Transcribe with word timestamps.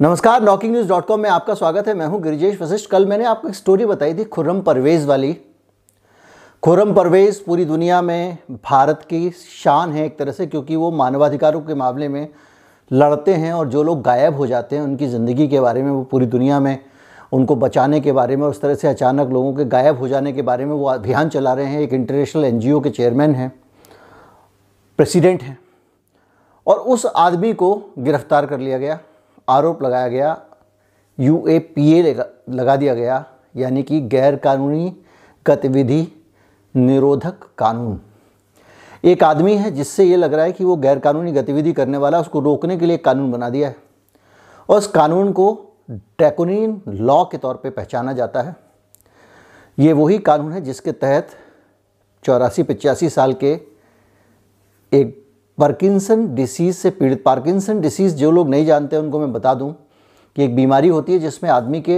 नमस्कार 0.00 0.42
knocking 0.42 0.72
news 0.72 0.88
dot 0.88 1.06
com 1.06 1.20
में 1.20 1.28
आपका 1.30 1.54
स्वागत 1.54 1.88
है। 1.88 1.94
मैं 1.94 2.06
हूँ 2.06 2.20
गिरिजेश 2.22 2.60
वशिष्ठ। 2.60 2.88
कल 2.90 3.06
मैंने 3.06 3.24
आपको 3.24 3.48
एक 3.48 3.54
स्टोरी 3.54 3.86
बताई 3.86 4.14
थी 4.14 4.24
खुर्रम 4.26 4.60
परवेज़ 4.60 5.06
वाली। 5.06 5.32
खुर्रम 6.62 6.94
परवेज़ 6.94 7.40
पूरी 7.46 7.64
दुनिया 7.64 8.00
में 8.02 8.38
भारत 8.64 9.02
की 9.10 9.30
शान 9.30 9.92
है 9.92 10.04
एक 10.06 10.18
तरह 10.18 10.32
से, 10.32 10.46
क्योंकि 10.46 10.76
वो 10.76 10.90
मानवाधिकारों 10.90 11.60
के 11.60 11.74
मामले 11.74 12.08
में 12.08 12.28
लड़ते 12.90 13.34
हैं 13.34 13.52
और 13.52 13.68
जो 13.68 13.82
लोग 13.82 14.00
गायब 14.02 14.36
हो 14.36 14.46
जाते 14.46 14.76
हैं 14.76 14.82
उनकी 14.82 15.06
ज़िंदगी 15.06 15.48
के 15.48 15.60
बारे 15.60 15.82
में, 15.82 15.90
वो 15.90 16.02
पूरी 16.02 16.26
दुनिया 16.26 16.60
में 16.60 16.78
उनको 17.32 17.56
बचाने 17.56 18.00
के 18.00 18.12
बारे 18.12 18.36
में 18.36 18.46
उस 18.46 18.60
तरह 18.60 18.74
से 18.74 18.88
अचानक 18.88 19.32
लोगों 19.32 19.52
के 19.54 19.64
गायब 19.66 19.98
हो 19.98 20.08
जाने 20.08 20.32
के 20.32 20.42
बारे 20.42 20.64
में 20.64 20.74
वो 20.74 20.86
अभियान 20.86 21.28
चला 21.28 21.52
रहे 21.52 21.66
हैं। 21.66 21.80
एक 21.80 21.92
इंटरनेशनल 21.92 22.44
एनजीओ 22.44 22.80
के 22.80 22.90
चेयरमैन 22.90 23.34
हैं 23.34 23.52
प्रेसिडेंट 24.98 25.42
हैं 25.42 25.58
और 26.66 26.76
उस 26.76 27.06
आदमी 27.06 27.52
को 27.54 27.74
गिरफ़्तार 27.98 28.46
कर 28.46 28.58
लिया 28.58 28.78
गया। 28.78 28.98
आरोप 29.50 29.82
लगाया 29.82 30.08
गया 30.08 30.36
यू 31.18 31.44
ए 31.48 31.58
पी 31.58 31.92
ए 31.92 32.14
लगा 32.50 32.76
दिया 32.76 32.94
गया, 32.94 33.24
यानी 33.56 33.82
कि 33.82 34.00
गैर 34.02 34.36
कानूनी 34.36 34.96
गतिविधि 35.46 36.06
निरोधक 36.74 37.48
कानून। 37.58 38.00
एक 39.04 39.22
आदमी 39.24 39.56
है 39.56 39.70
जिससे 39.70 40.04
ये 40.04 40.16
लग 40.16 40.34
रहा 40.34 40.44
है 40.44 40.52
कि 40.52 40.64
वो 40.64 40.76
गैर 40.76 40.98
कानूनी 40.98 41.32
गतिविधि 41.32 41.72
करने 41.72 41.98
वाला 41.98 42.20
उसको 42.20 42.40
रोकने 42.40 42.76
के 42.76 42.86
लिए 42.86 42.96
कानून 42.98 43.30
बना 43.32 43.48
दिया 43.50 43.68
है। 43.68 43.76
और 44.68 44.78
उस 44.78 44.86
कानून 44.88 45.32
को 45.32 45.76
ड्रैकोनिन 45.90 46.80
लॉ 46.88 47.22
के 47.24 47.38
तौर 47.38 47.54
पे 47.54 47.70
पहचाना 47.70 48.12
जाता 48.12 48.42
है। 48.42 48.54
ये 49.78 49.92
वही 49.92 50.18
कानून 50.20 50.52
है 50.52 50.60
जिसके 50.60 50.92
तहत 50.94 51.28
चौरासी 52.24 52.62
पचासी 52.62 53.08
साल 53.10 53.32
के 53.34 53.52
एक 54.92 55.16
पार्किंसन 55.60 56.26
डिसीज़ 56.34 56.76
से 56.76 56.90
पीड़ित 56.90 57.22
पार्किंसन 57.24 57.80
डिसीज़ 57.80 58.14
जो 58.16 58.30
लोग 58.30 58.48
नहीं 58.48 58.66
जानते 58.66 58.96
उनको 58.96 59.18
मैं 59.20 59.32
बता 59.32 59.54
दूँ 59.54 59.72
कि 60.36 60.44
एक 60.44 60.54
बीमारी 60.56 60.88
होती 60.88 61.12
है 61.12 61.18
जिसमें 61.18 61.50
आदमी 61.50 61.80
के 61.80 61.96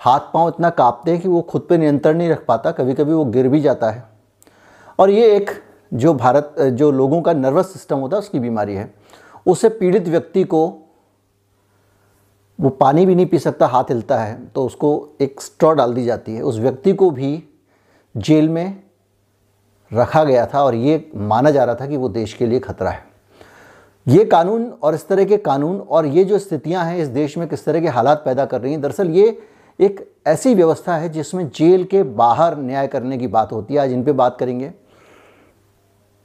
हाथ 0.00 0.20
पाँव 0.34 0.48
इतना 0.48 0.70
कांपते 0.70 1.10
हैं 1.10 1.20
कि 1.20 1.28
वो 1.28 1.40
खुद 1.42 1.66
पे 1.68 1.78
नियंत्रण 1.78 2.16
नहीं 2.18 2.28
रख 2.28 2.44
पाता 2.46 2.70
कभी 2.70 2.94
कभी 2.94 3.12
वो 3.12 3.24
गिर 3.26 3.48
भी 3.48 3.60
जाता 3.60 3.90
है। 3.90 4.02
और 4.98 5.10
ये 5.10 5.34
एक 5.36 5.50
जो 5.92 6.14
भारत 6.14 6.54
जो 6.60 6.90
लोगों 6.90 7.20
का 7.22 7.32
नर्वस 7.32 7.72
सिस्टम 7.72 7.98
होता 7.98 8.16
है, 8.16 8.18
उसकी 8.18 8.38
बीमारी 8.38 8.74
है। 8.74 8.92
उससे 9.46 9.68
पीड़ित 9.68 10.08
व्यक्ति 10.08 10.44
को 10.44 10.66
वो 12.58 12.70
पानी 12.70 13.06
भी 13.06 13.14
नहीं 13.14 13.26
पी 13.26 13.38
सकता, 13.38 13.66
हाथ 13.66 13.84
हिलता 13.84 14.18
है 14.18 14.38
तो 14.46 14.64
उसको 14.66 15.08
एक 15.20 15.40
स्ट्रॉ 15.40 15.72
डाल 15.72 15.94
दी 15.94 16.04
जाती 16.04 16.34
है। 16.34 16.42
उस 16.42 16.58
व्यक्ति 16.58 16.92
को 16.92 17.10
भी 17.10 17.42
जेल 18.14 18.48
में 18.48 18.82
रखा 19.90 20.22
गया 20.24 20.46
था 20.46 20.62
और 20.62 20.74
ये 20.74 21.10
माना 21.16 21.50
जा 21.50 21.64
रहा 21.64 21.74
था 21.74 21.86
कि 21.86 21.96
वो 21.96 22.08
देश 22.08 22.32
के 22.32 22.46
लिए 22.46 22.58
खतरा 22.60 22.90
है। 22.90 23.04
ये 24.06 24.24
कानून 24.24 24.66
और 24.82 24.94
इस 24.94 25.06
तरह 25.08 25.24
के 25.24 25.36
कानून 25.38 25.78
और 25.80 26.06
ये 26.06 26.24
जो 26.24 26.38
स्थितियाँ 26.38 26.84
हैं 26.84 26.98
इस 26.98 27.08
देश 27.08 27.36
में 27.38 27.46
किस 27.48 27.64
तरह 27.64 27.80
के 27.80 27.88
हालात 27.88 28.22
पैदा 28.24 28.44
कर 28.44 28.60
रही 28.60 28.72
हैं, 28.72 28.80
दरअसल 28.80 29.10
ये 29.10 29.38
एक 29.78 30.06
ऐसी 30.26 30.54
व्यवस्था 30.54 30.96
है 30.96 31.08
जिसमें 31.08 31.48
जेल 31.48 31.84
के 31.84 32.02
बाहर 32.02 32.56
न्याय 32.58 32.86
करने 32.86 33.18
की 33.18 33.26
बात 33.28 33.52
होती 33.52 33.74
है। 33.74 33.80
आज 33.80 33.92
इन 33.92 34.04
पर 34.04 34.12
बात 34.12 34.36
करेंगे। 34.38 34.72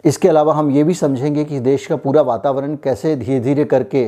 इसके 0.04 0.28
अलावा 0.28 0.54
हम 0.54 0.72
ये 0.72 0.84
भी 0.84 0.94
समझेंगे 0.94 1.44
कि 1.46 1.60
देश 1.60 1.86
का 1.88 1.96
पूरा 1.96 2.22
वातावरण 2.22 2.76
कैसे 2.76 3.16
धीरे 3.16 3.40
धीरे 3.40 3.66
करके 3.66 4.06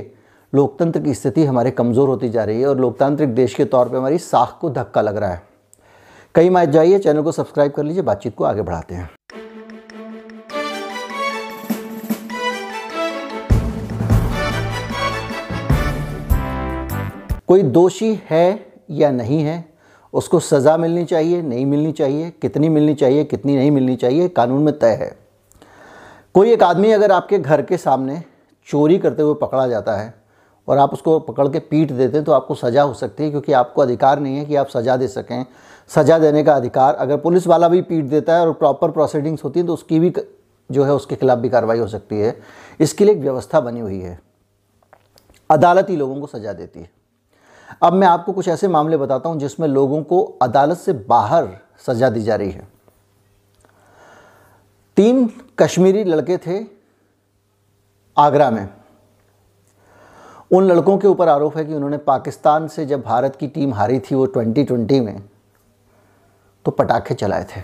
लोकतंत्र 0.53 0.99
की 1.01 1.13
स्थिति 1.13 1.45
हमारे 1.45 1.71
कमज़ोर 1.71 2.09
होती 2.09 2.29
जा 2.29 2.43
रही 2.43 2.61
है 2.61 2.67
और 2.67 2.79
लोकतांत्रिक 2.79 3.35
देश 3.35 3.55
के 3.55 3.65
तौर 3.65 3.89
पर 3.89 3.97
हमारी 3.97 4.17
साख 4.19 4.57
को 4.61 4.69
धक्का 4.69 5.01
लग 5.01 5.17
रहा 5.17 5.29
है। 5.29 5.41
कई 6.35 6.49
माइज 6.49 6.69
जाइए, 6.69 6.99
चैनल 6.99 7.21
को 7.21 7.31
सब्सक्राइब 7.31 7.71
कर 7.71 7.83
लीजिए, 7.83 8.03
बातचीत 8.03 8.35
को 8.35 8.43
आगे 8.43 8.61
बढ़ाते 8.61 8.95
हैं। 8.95 9.09
कोई 17.49 17.63
दोषी 17.63 18.13
है 18.29 18.73
या 18.91 19.11
नहीं 19.11 19.41
है, 19.41 19.63
उसको 20.13 20.39
सज़ा 20.41 20.75
मिलनी 20.77 21.03
चाहिए, 21.05 21.41
नहीं 21.41 21.65
मिलनी 21.65 21.91
चाहिए, 21.91 22.29
कितनी 22.41 22.69
मिलनी 22.69 22.93
चाहिए, 22.95 23.23
कितनी 23.25 23.55
नहीं 23.55 23.71
मिलनी 23.71 23.95
चाहिए, 23.95 24.27
कानून 24.29 24.63
में 24.63 24.77
तय 24.79 24.93
है। 24.93 25.15
कोई 26.35 26.51
एक 26.51 26.63
आदमी 26.63 26.91
अगर 26.91 27.11
आपके 27.11 27.39
घर 27.39 27.61
के 27.61 27.77
सामने 27.77 28.21
चोरी 28.67 28.97
करते 28.97 29.23
हुए 29.23 29.33
पकड़ा 29.41 29.67
जाता 29.67 29.95
है 29.95 30.13
और 30.67 30.77
आप 30.77 30.93
उसको 30.93 31.19
पकड़ 31.21 31.47
के 31.47 31.59
पीट 31.61 31.91
देते 31.91 32.17
हैं 32.17 32.23
तो 32.25 32.31
आपको 32.31 32.55
सज़ा 32.55 32.81
हो 32.81 32.93
सकती 32.93 33.23
है, 33.23 33.29
क्योंकि 33.29 33.53
आपको 33.53 33.81
अधिकार 33.81 34.19
नहीं 34.19 34.37
है 34.37 34.45
कि 34.45 34.55
आप 34.55 34.67
सज़ा 34.69 34.95
दे 34.97 35.07
सकें। 35.09 35.45
सज़ा 35.91 36.17
देने 36.19 36.43
का 36.43 36.53
अधिकार, 36.53 36.95
अगर 36.95 37.17
पुलिस 37.17 37.47
वाला 37.47 37.67
भी 37.67 37.81
पीट 37.83 38.05
देता 38.05 38.35
है 38.35 38.41
और 38.41 38.53
प्रॉपर 38.53 38.91
प्रोसीडिंग्स 38.91 39.43
होती 39.43 39.59
हैं 39.59 39.67
तो 39.67 39.73
उसकी 39.73 39.99
भी 39.99 40.13
जो 40.69 40.83
है, 40.83 40.93
उसके 40.93 41.15
खिलाफ 41.15 41.39
भी 41.39 41.49
कार्रवाई 41.49 41.79
हो 41.79 41.87
सकती 41.87 42.19
है। 42.19 42.35
इसके 42.79 43.05
लिए 43.05 43.13
एक 43.13 43.21
व्यवस्था 43.21 43.59
बनी 43.61 43.79
हुई 43.79 43.99
है। 43.99 44.19
अदालत 45.49 45.89
लोगों 45.91 46.19
को 46.21 46.27
सज़ा 46.27 46.53
देती 46.53 46.79
है। 46.79 46.89
अब 47.81 47.93
मैं 47.93 48.07
आपको 48.07 48.33
कुछ 48.33 48.47
ऐसे 48.47 48.67
मामले 48.67 48.97
बताता 48.97 49.29
हूँ 49.29 49.39
जिसमें 49.39 49.67
लोगों 49.67 50.01
को 50.03 50.21
अदालत 50.41 50.77
से 50.77 50.93
बाहर 50.93 51.47
सजा 51.87 52.09
दी 52.09 52.21
जा 52.21 52.35
रही 52.35 52.51
है। 52.51 52.67
तीन 54.97 55.27
कश्मीरी 55.59 56.03
लड़के 56.03 56.37
थे 56.37 56.59
आगरा 58.17 58.49
में। 58.51 58.67
उन 60.51 60.63
लड़कों 60.63 60.97
के 60.97 61.07
ऊपर 61.07 61.29
आरोप 61.29 61.57
है 61.57 61.65
कि 61.65 61.73
उन्होंने 61.73 61.97
पाकिस्तान 61.97 62.67
से 62.67 62.85
जब 62.85 63.01
भारत 63.01 63.35
की 63.35 63.47
टीम 63.47 63.73
हारी 63.73 63.99
थी 63.99 64.15
वो 64.15 64.27
2020 64.27 64.99
में 65.01 65.21
तो 66.65 66.71
पटाखे 66.71 67.13
चलाए 67.13 67.45
थे। 67.55 67.61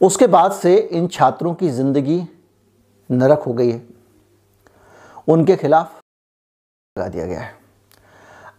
उसके 0.00 0.26
बाद 0.26 0.52
से 0.52 0.76
इन 0.76 1.08
छात्रों 1.08 1.54
की 1.54 1.68
ज़िंदगी 1.68 2.22
नरक 3.10 3.42
हो 3.42 3.52
गई 3.52 3.70
है। 3.70 3.82
उनके 5.28 5.56
खिलाफ 5.56 6.00
लगा 6.96 7.08
दिया 7.08 7.26
गया 7.26 7.40
है। 7.40 7.57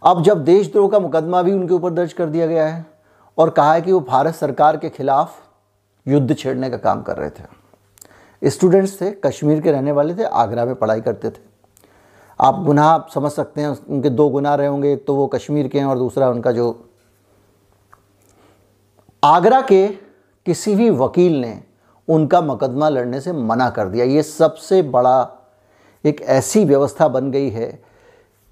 अब 0.02 0.22
जब 0.22 0.44
देशद्रोह 0.44 0.88
का 0.90 0.98
मुकदमा 0.98 1.42
भी 1.42 1.52
उनके 1.52 1.74
ऊपर 1.74 1.90
दर्ज 1.90 2.12
कर 2.12 2.26
दिया 2.26 2.46
गया 2.46 2.66
है 2.66 2.84
और 3.38 3.50
कहा 3.50 3.72
है 3.74 3.82
कि 3.82 3.92
वो 3.92 4.00
भारत 4.00 4.34
सरकार 4.34 4.76
के 4.76 4.88
खिलाफ 4.88 5.34
युद्ध 6.06 6.36
छेड़ने 6.36 6.70
का 6.70 6.76
काम 6.76 7.02
कर 7.02 7.16
रहे 7.16 7.30
थे। 7.30 8.50
स्टूडेंट्स 8.50 9.00
थे, 9.00 9.10
कश्मीर 9.24 9.60
के 9.60 9.72
रहने 9.72 9.92
वाले 9.92 10.14
थे, 10.14 10.24
आगरा 10.24 10.64
में 10.64 10.74
पढ़ाई 10.74 11.00
करते 11.00 11.30
थे। 11.30 11.48
आप 12.40 12.62
गुनाह 12.64 12.98
समझ 13.14 13.32
सकते 13.32 13.60
हैं, 13.60 13.68
उनके 13.68 14.10
दो 14.10 14.28
गुनाह 14.28 14.54
रहे 14.54 14.66
होंगे, 14.66 14.92
एक 14.92 15.06
तो 15.06 15.14
वो 15.14 15.26
कश्मीर 15.26 15.68
के 15.68 15.78
हैं 15.78 15.86
और 15.86 15.98
दूसरा 15.98 16.30
उनका 16.30 16.52
जो 16.52 16.68
आगरा 19.22 19.60
के 19.60 19.86
किसी 20.46 20.74
भी 20.74 20.88
वकील 20.90 21.40
ने 21.40 21.62
उनका 22.08 22.40
मुकदमा 22.40 22.88
लड़ने 22.88 23.20
से 23.20 23.32
मना 23.32 23.68
कर 23.70 23.88
दिया। 23.88 24.04
ये 24.04 24.22
सबसे 24.22 24.82
बड़ा 24.82 25.28
एक 26.04 26.20
ऐसी 26.20 26.64
व्यवस्था 26.64 27.08
बन 27.08 27.30
गई 27.30 27.50
है 27.50 27.89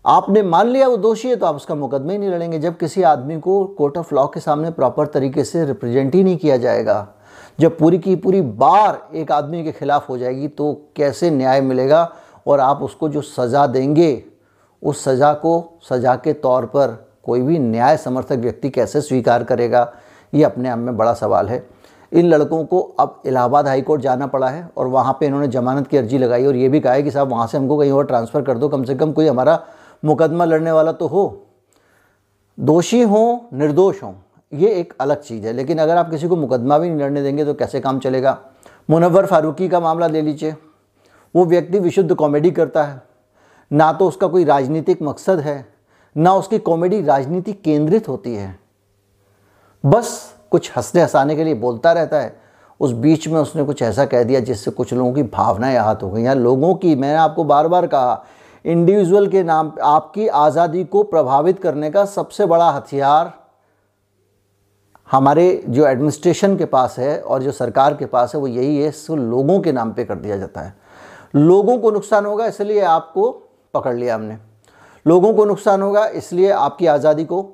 आपने 0.09 0.43
मान 0.43 0.69
लिया 0.69 0.87
वो 0.89 0.97
दोषी 0.97 1.29
है 1.29 1.37
तो 1.37 1.47
आप 1.47 1.57
उसका 1.57 1.75
मुकदमा 1.75 2.13
ही 2.13 2.19
नहीं 2.19 2.31
लड़ेंगे। 2.31 2.59
जब 2.59 2.77
किसी 2.77 3.03
आदमी 3.03 3.39
को 3.41 3.65
कोर्ट 3.79 3.97
ऑफ़ 3.99 4.15
लॉ 4.15 4.27
के 4.27 4.41
सामने 4.41 4.71
प्रॉपर 4.71 5.07
तरीके 5.07 5.45
से 5.45 5.65
रिप्रेजेंट 5.65 6.15
ही 6.15 6.23
नहीं 6.25 6.37
किया 6.37 6.57
जाएगा, 6.57 7.07
जब 7.61 7.77
पूरी 7.79 7.99
की 7.99 8.15
पूरी 8.17 8.41
बार 8.41 9.01
एक 9.15 9.33
आदमी 9.33 9.63
के 9.65 9.73
खिलाफ 9.73 10.09
हो 10.09 10.19
जाएगी 10.19 10.49
तो 10.49 10.73
कैसे 10.97 11.31
न्याय 11.31 11.61
मिलेगा? 11.61 12.11
और 12.47 12.61
आप 12.61 12.83
उसको 12.83 13.09
जो 13.09 13.21
सज़ा 13.23 13.67
देंगे, 13.67 14.25
उस 14.83 15.05
सज़ा 15.05 15.33
को 15.35 15.79
सज़ा 15.91 16.15
के 16.17 16.33
तौर 16.35 16.67
पर 16.67 16.97
कोई 17.25 17.43
भी 17.43 17.59
न्याय 17.59 17.97
समर्थक 17.97 18.39
व्यक्ति 18.39 18.71
कैसे 18.71 19.01
स्वीकार 19.01 19.45
करेगा? 19.45 19.93
ये 20.33 20.45
अपने 20.45 20.69
आप 20.69 20.79
में 20.79 20.97
बड़ा 20.97 21.13
सवाल 21.15 21.49
है। 21.49 21.67
इन 22.13 22.29
लड़कों 22.29 22.65
को 22.65 22.81
अब 23.01 23.23
इलाहाबाद 23.27 23.67
हाई 23.69 23.83
कोर्ट 23.83 24.03
जाना 24.03 24.27
पड़ा 24.27 24.49
है, 24.49 24.69
और 24.77 24.87
वहाँ 24.87 25.17
पे 25.21 25.27
इन्होंने 25.27 25.49
जमानत 25.49 25.87
की 25.87 25.97
अर्जी 25.97 26.19
लगाई, 26.19 26.47
और 26.47 26.57
ये 26.57 26.69
भी 26.69 26.81
कहा 26.81 26.93
है 26.93 27.03
कि 27.03 27.11
साहब, 27.11 27.31
वहाँ 27.31 27.47
से 27.47 27.59
हमको 27.59 27.79
कहीं 27.79 27.93
और 27.93 28.07
ट्रांसफ़र 28.07 28.43
कर 28.43 28.59
दो, 28.59 28.69
कम 28.69 28.85
से 28.85 28.95
कम 28.95 29.13
कोई 29.13 29.27
हमारा 29.27 29.63
मुकदमा 30.05 30.45
लड़ने 30.45 30.73
वाला 30.73 30.93
तो 30.93 31.07
हो। 31.07 31.47
दोषी 32.61 33.03
हो, 33.03 33.49
निर्दोष 33.53 34.03
हों, 34.03 34.13
ये 34.53 34.69
एक 34.71 34.95
अलग 35.01 35.21
चीज़ 35.21 35.47
है। 35.47 35.53
लेकिन 35.53 35.79
अगर 35.79 35.97
आप 35.97 36.11
किसी 36.11 36.29
को 36.29 36.37
मुकदमा 36.37 36.79
भी 36.79 36.89
नहीं 36.89 36.99
लड़ने 36.99 37.23
देंगे 37.23 37.45
तो 37.45 37.55
कैसे 37.55 37.81
काम 37.81 37.99
चलेगा? 37.99 38.39
मुनवर 38.91 39.27
फारूकी 39.27 39.69
का 39.69 39.81
मामला 39.81 40.07
ले 40.07 40.23
लीजिए। 40.23 40.55
वो 41.35 41.45
व्यक्ति 41.45 41.79
विशुद्ध 41.79 42.15
कॉमेडी 42.15 42.51
करता 42.51 42.85
है। 42.85 43.03
ना 43.73 43.93
तो 43.93 44.09
उसका 44.09 44.27
कोई 44.27 44.45
राजनीतिक 44.45 45.03
मकसद 45.03 45.39
है, 45.39 45.67
ना 46.17 46.35
उसकी 46.35 46.59
कॉमेडी 46.59 47.03
राजनीति 47.03 47.53
केंद्रित 47.53 48.09
होती 48.09 48.35
है। 48.35 48.59
बस 49.87 50.35
कुछ 50.51 50.71
हंसने 50.77 51.03
हंसाने 51.03 51.37
के 51.37 51.45
लिए 51.45 51.55
बोलता 51.55 51.93
रहता 51.93 52.21
है। 52.21 52.41
उस 52.81 52.93
बीच 52.93 53.29
में 53.29 53.41
उसने 53.41 53.63
कुछ 53.63 53.83
ऐसा 53.83 54.05
कह 54.07 54.23
दिया 54.23 54.41
जिससे 54.41 54.71
कुछ 54.71 54.93
लोगों 54.95 55.13
की 55.13 55.23
भावनाएँ 55.23 55.77
आहत 55.77 56.03
हो 56.03 56.11
गई 56.11 56.23
या 56.23 56.35
लोगों 56.35 56.75
की, 56.75 56.95
मैंने 56.95 57.19
आपको 57.19 57.45
बार 57.45 57.69
बार 57.69 57.87
कहा 57.87 58.25
इंडिविजुअल 58.69 59.27
के 59.29 59.43
नाम 59.43 59.73
आपकी 59.83 60.27
आज़ादी 60.29 60.85
को 60.85 61.03
प्रभावित 61.03 61.59
करने 61.59 61.91
का 61.91 62.05
सबसे 62.05 62.47
बड़ा 62.47 62.71
हथियार 62.71 63.33
हमारे 65.09 65.63
जो 65.69 65.87
एडमिनिस्ट्रेशन 65.87 66.57
के 66.57 66.65
पास 66.65 66.99
है 66.99 67.21
और 67.21 67.43
जो 67.43 67.53
सरकार 67.53 67.95
के 67.95 68.07
पास 68.07 68.35
है, 68.35 68.41
वो 68.41 68.47
यही 68.47 68.77
है, 68.77 68.89
इसको 68.89 69.17
लोगों 69.17 69.59
के 69.61 69.73
नाम 69.73 69.93
पे 69.93 70.05
कर 70.05 70.15
दिया 70.15 70.37
जाता 70.37 70.61
है। 70.61 70.75
लोगों 71.37 71.79
को 71.79 71.91
नुकसान 71.91 72.27
होगा, 72.27 72.47
इसलिए 72.47 72.81
आपको 72.81 73.31
पकड़ 73.75 73.95
लिया 73.95 74.15
हमने। 74.15 74.37
लोगों 75.07 75.33
को 75.35 75.45
नुकसान 75.45 75.83
होगा, 75.83 76.07
इसलिए 76.07 76.51
आपकी 76.51 76.87
आज़ादी 76.87 77.25
को 77.25 77.45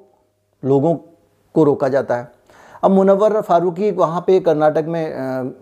लोगों 0.63 0.95
को 1.55 1.65
रोका 1.65 1.89
जाता 1.89 2.17
है। 2.17 2.33
अब 2.83 2.91
मुनवर 2.91 3.41
फारूकी 3.41 3.91
वहाँ 3.93 4.25
पे 4.27 4.41
कर्नाटक 4.41 4.85
में 4.89 5.55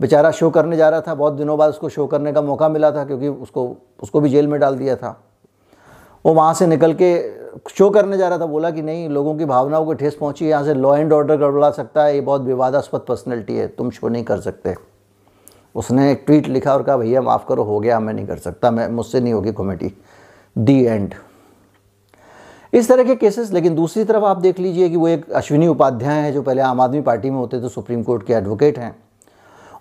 बेचारा 0.00 0.30
शो 0.30 0.50
करने 0.50 0.76
जा 0.76 0.88
रहा 0.88 1.00
था, 1.00 1.14
बहुत 1.14 1.32
दिनों 1.32 1.58
बाद 1.58 1.70
उसको 1.70 1.88
शो 1.88 2.06
करने 2.06 2.32
का 2.32 2.42
मौका 2.42 2.68
मिला 2.68 2.90
था 2.92 3.04
क्योंकि 3.04 3.28
उसको 3.28 3.76
उसको 4.02 4.20
भी 4.20 4.28
जेल 4.30 4.46
में 4.46 4.58
डाल 4.60 4.76
दिया 4.76 4.96
था। 4.96 5.16
वो 6.24 6.34
वहाँ 6.34 6.54
से 6.54 6.66
निकल 6.66 6.94
के 6.94 7.16
शो 7.68 7.88
करने 7.90 8.16
जा 8.18 8.28
रहा 8.28 8.38
था, 8.38 8.46
बोला 8.46 8.70
कि 8.70 8.82
नहीं, 8.82 9.08
लोगों 9.08 9.34
की 9.34 9.44
भावनाओं 9.44 9.84
को 9.84 9.94
ठेस 9.94 10.14
पहुँची, 10.14 10.46
यहाँ 10.46 10.64
से 10.64 10.74
लॉ 10.74 10.96
एंड 10.96 11.12
ऑर्डर 11.12 11.36
गड़बड़ा 11.36 11.70
सकता 11.70 12.04
है, 12.04 12.14
ये 12.14 12.20
बहुत 12.20 12.42
विवादास्पद 12.42 13.00
पर्सनैलिटी 13.00 13.56
है, 13.56 13.66
तुम 13.68 13.90
शो 13.90 14.08
नहीं 14.08 14.24
कर 14.24 14.40
सकते। 14.40 14.74
उसने 15.74 16.10
एक 16.12 16.22
ट्वीट 16.26 16.48
लिखा 16.48 16.74
और 16.74 16.82
कहा, 16.82 16.96
भैया, 16.96 17.22
माफ़ 17.22 17.46
करो, 17.48 17.62
हो 17.62 17.80
गया, 17.80 18.00
मैं 18.00 18.14
नहीं 18.14 18.26
कर 18.26 18.36
सकता, 18.36 18.70
मैं, 18.70 18.88
मुझसे 18.88 19.20
नहीं 19.20 19.32
होगी 19.32 19.52
कॉमेडी 19.52 19.92
दी 20.56 20.84
एंड 20.84 21.14
इस 22.72 22.88
तरह 22.88 23.04
के 23.04 23.14
केसेस 23.16 23.52
लेकिन 23.52 23.74
दूसरी 23.74 24.04
तरफ़ 24.04 24.24
आप 24.24 24.36
देख 24.36 24.58
लीजिए 24.60 24.88
कि 24.88 24.96
वो 24.96 25.08
एक 25.08 25.30
अश्विनी 25.30 25.66
उपाध्याय 25.66 26.20
हैं, 26.20 26.32
जो 26.32 26.42
पहले 26.42 26.62
आम 26.62 26.80
आदमी 26.80 27.00
पार्टी 27.00 27.30
में 27.30 27.36
होते 27.36 27.60
थे, 27.60 27.68
सुप्रीम 27.68 28.02
कोर्ट 28.02 28.26
के 28.26 28.32
एडवोकेट 28.32 28.78
हैं। 28.78 28.96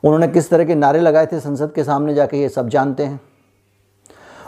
उन्होंने 0.04 0.28
किस 0.28 0.50
तरह 0.50 0.66
के 0.66 0.76
नारे 0.76 1.00
लगाए 1.00 1.26
थे 1.26 1.40
संसद 1.40 1.72
के 1.72 1.84
सामने 1.84 2.14
जाके 2.14 2.38
ये 2.38 2.50
सब 2.50 2.70
जानते 2.70 3.04
हैं? 3.04 3.22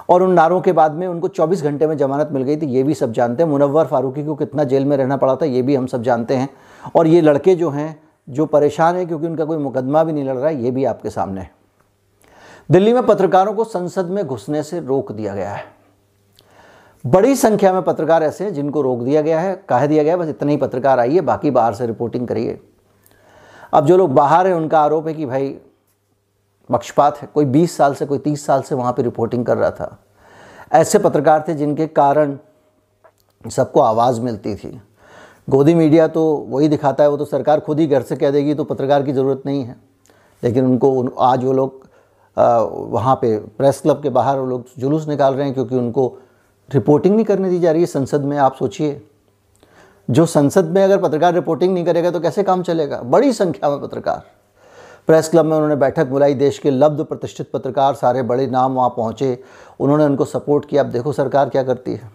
और 0.09 0.23
उन 0.23 0.31
नारों 0.31 0.61
के 0.61 0.71
बाद 0.71 0.91
में 0.91 1.07
उनको 1.07 1.27
24 1.27 1.63
घंटे 1.63 1.87
में 1.87 1.97
जमानत 1.97 2.29
मिल 2.31 2.43
गई 2.43 2.57
थी, 2.57 2.65
ये 2.65 2.83
भी 2.83 2.93
सब 2.93 3.11
जानते 3.11 3.43
हैं। 3.43 3.49
मुनव्वर 3.49 3.85
फारूकी 3.85 4.23
को 4.23 4.35
कितना 4.35 4.63
जेल 4.63 4.85
में 4.85 4.97
रहना 4.97 5.17
पड़ा 5.17 5.35
था, 5.35 5.45
ये 5.45 5.61
भी 5.61 5.75
हम 5.75 5.87
सब 5.87 6.03
जानते 6.03 6.35
हैं। 6.35 6.49
और 6.95 7.07
ये 7.07 7.21
लड़के 7.21 7.55
जो 7.55 7.69
हैं, 7.69 8.03
जो 8.29 8.45
परेशान 8.45 8.95
है 8.95 9.05
क्योंकि 9.05 9.27
उनका 9.27 9.45
कोई 9.45 9.57
मुकदमा 9.57 10.03
भी 10.03 10.13
नहीं 10.13 10.23
लड़ 10.23 10.37
रहा 10.37 10.47
है, 10.47 10.63
ये 10.63 10.71
भी 10.71 10.85
आपके 10.85 11.09
सामने 11.09 11.41
है। 11.41 11.51
दिल्ली 12.71 12.93
में 12.93 13.05
पत्रकारों 13.05 13.53
को 13.53 13.63
संसद 13.63 14.05
में 14.05 14.27
घुसने 14.27 14.63
से 14.63 14.79
रोक 14.79 15.11
दिया 15.11 15.35
गया 15.35 15.51
है। 15.51 15.63
बड़ी 17.05 17.35
संख्या 17.35 17.73
में 17.73 17.81
पत्रकार 17.81 18.23
ऐसे 18.23 18.43
हैं 18.43 18.53
जिनको 18.53 18.81
रोक 18.81 18.99
दिया 18.99 19.21
गया 19.21 19.39
है, 19.39 19.63
कह 19.69 19.85
दिया 19.85 20.03
गया 20.03 20.13
है, 20.13 20.19
बस 20.19 20.27
इतने 20.27 20.51
ही 20.51 20.57
पत्रकार 20.57 20.99
आइए, 20.99 21.21
बाकी 21.21 21.51
बाहर 21.51 21.73
से 21.73 21.87
रिपोर्टिंग 21.87 22.27
करिए। 22.27 22.59
अब 23.73 23.85
जो 23.85 23.97
लोग 23.97 24.13
बाहर 24.13 24.47
हैं 24.47 24.53
उनका 24.53 24.79
आरोप 24.79 25.07
है 25.07 25.13
कि 25.13 25.25
भाई 25.25 25.49
पक्षपात 26.69 27.17
है। 27.17 27.27
कोई 27.33 27.45
20 27.45 27.75
साल 27.77 27.93
से 27.93 28.05
कोई 28.05 28.17
30 28.17 28.45
साल 28.45 28.61
से 28.61 28.75
वहाँ 28.75 28.93
पे 28.93 29.03
रिपोर्टिंग 29.03 29.45
कर 29.45 29.57
रहा 29.57 29.71
था। 29.71 29.97
ऐसे 30.73 30.99
पत्रकार 30.99 31.43
थे 31.47 31.53
जिनके 31.53 31.87
कारण 31.87 32.37
सबको 33.45 33.79
आवाज़ 33.81 34.21
मिलती 34.21 34.55
थी। 34.55 34.79
गोदी 35.49 35.73
मीडिया 35.73 36.07
तो 36.07 36.23
वही 36.49 36.67
दिखाता 36.67 37.03
है 37.03 37.09
वो 37.09 37.17
तो 37.17 37.25
सरकार 37.25 37.59
खुद 37.59 37.79
ही 37.79 37.87
घर 37.87 38.01
से 38.01 38.15
कह 38.15 38.31
देगी 38.31 38.53
तो 38.53 38.63
पत्रकार 38.63 39.03
की 39.03 39.13
ज़रूरत 39.13 39.41
नहीं 39.45 39.63
है। 39.63 39.75
लेकिन 40.43 40.65
उनको 40.65 40.91
उन, 40.91 41.11
आज 41.19 41.43
वो 41.43 41.53
लोग 41.53 41.87
वहाँ 42.91 43.15
पे 43.15 43.37
प्रेस 43.57 43.79
क्लब 43.81 44.01
के 44.01 44.09
बाहर 44.09 44.39
वो 44.39 44.45
लोग 44.45 44.65
जुलूस 44.79 45.07
निकाल 45.07 45.33
रहे 45.33 45.45
हैं 45.45 45.53
क्योंकि 45.53 45.75
उनको 45.75 46.07
रिपोर्टिंग 46.69 47.15
नहीं 47.15 47.25
करने 47.25 47.49
दी 47.49 47.59
जा 47.59 47.71
रही 47.71 47.81
है। 47.81 47.87
संसद 47.87 48.25
में 48.25 48.37
आप 48.37 48.55
सोचिए 48.55 49.01
जो 50.09 50.25
संसद 50.25 50.65
में 50.65 50.83
अगर 50.83 50.97
पत्रकार 50.97 51.33
रिपोर्टिंग 51.33 51.73
नहीं 51.73 51.85
करेगा 51.85 52.11
तो 52.11 52.19
कैसे 52.19 52.43
काम 52.43 52.63
चलेगा? 52.63 53.01
बड़ी 53.01 53.33
संख्या 53.33 53.69
में 53.69 53.81
पत्रकार। 53.81 54.23
प्रेस 55.07 55.29
क्लब 55.29 55.45
में 55.45 55.53
उन्होंने 55.53 55.75
बैठक 55.75 56.07
बुलाई, 56.07 56.33
देश 56.33 56.57
के 56.59 56.71
लब्ध 56.71 57.03
प्रतिष्ठित 57.03 57.49
पत्रकार, 57.51 57.93
सारे 57.93 58.21
बड़े 58.21 58.47
नाम 58.47 58.73
वहाँ 58.73 58.89
पहुँचे। 58.89 59.43
उन्होंने 59.79 60.05
उनको 60.05 60.25
सपोर्ट 60.25 60.65
किया। 60.65 60.83
अब 60.83 60.89
देखो 60.89 61.13
सरकार 61.13 61.49
क्या 61.49 61.63
करती 61.63 61.93
है। 61.93 62.11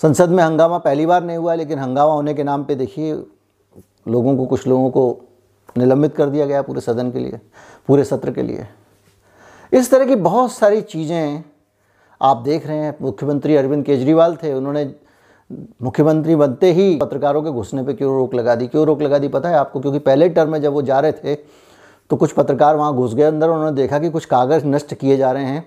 संसद 0.00 0.28
में 0.28 0.42
हंगामा 0.44 0.78
पहली 0.78 1.06
बार 1.06 1.24
नहीं 1.24 1.36
हुआ 1.36 1.54
लेकिन 1.54 1.78
हंगामा 1.78 2.12
होने 2.12 2.34
के 2.34 2.44
नाम 2.44 2.64
पे 2.64 2.74
देखिए, 2.74 3.14
लोगों 4.08 4.36
को, 4.36 4.46
कुछ 4.46 4.66
लोगों 4.66 4.90
को 4.90 5.20
निलंबित 5.78 6.14
कर 6.16 6.28
दिया 6.28 6.46
गया 6.46 6.62
पूरे 6.62 6.80
सदन 6.80 7.10
के 7.10 7.18
लिए, 7.18 7.40
पूरे 7.88 8.04
सत्र 8.04 8.30
के 8.30 8.42
लिए। 8.42 8.66
इस 9.72 9.90
तरह 9.90 10.04
की 10.04 10.16
बहुत 10.16 10.52
सारी 10.52 10.80
चीज़ें 10.80 11.44
आप 12.20 12.36
देख 12.36 12.66
रहे 12.66 12.76
हैं। 12.76 12.94
मुख्यमंत्री 13.02 13.56
अरविंद 13.56 13.84
केजरीवाल 13.84 14.36
थे, 14.36 14.52
उन्होंने 14.52 14.84
मुख्यमंत्री 15.50 16.36
बनते 16.36 16.72
ही 16.72 16.96
पत्रकारों 16.96 17.42
के 17.42 17.50
घुसने 17.50 17.82
पे 17.82 17.94
क्यों 17.94 18.14
रोक 18.14 18.34
लगा 18.34 18.54
दी? 18.54 18.66
क्यों 18.66 18.84
रोक 18.86 19.02
लगा 19.02 19.18
दी? 19.18 19.28
पता 19.28 19.48
है 19.48 19.56
आपको, 19.56 19.80
क्योंकि 19.80 19.98
पहले 20.00 20.28
टर्म 20.28 20.50
में 20.52 20.60
जब 20.62 20.72
वो 20.72 20.82
जा 20.82 21.00
रहे 21.00 21.12
थे 21.14 21.34
तो 22.10 22.16
कुछ 22.16 22.32
पत्रकार 22.32 22.76
वहाँ 22.76 22.94
घुस 22.94 23.14
गए 23.14 23.22
अंदर, 23.22 23.48
उन्होंने 23.48 23.72
देखा 23.72 23.98
कि 23.98 24.10
कुछ 24.10 24.24
कागज़ 24.24 24.64
नष्ट 24.66 24.94
किए 24.94 25.16
जा 25.16 25.32
रहे 25.32 25.44
हैं। 25.44 25.64